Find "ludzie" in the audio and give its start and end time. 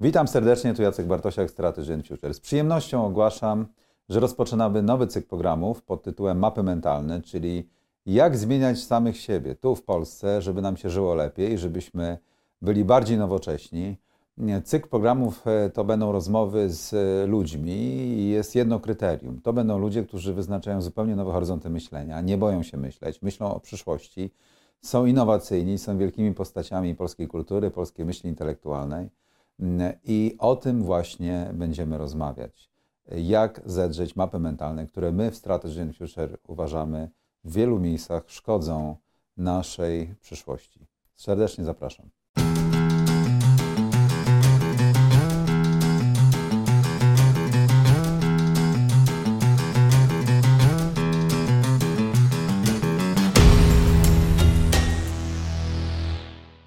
19.78-20.02